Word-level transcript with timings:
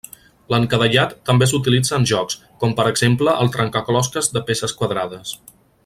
L'encadellat 0.53 1.11
també 1.31 1.47
s'utilitza 1.51 1.93
en 1.99 2.07
jocs, 2.13 2.39
com 2.63 2.73
per 2.81 2.87
exemple 2.93 3.37
el 3.45 3.53
trencaclosques 3.57 4.35
de 4.39 4.45
peces 4.49 4.75
quadrades. 4.81 5.37